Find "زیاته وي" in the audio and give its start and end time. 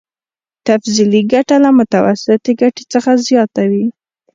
3.27-3.85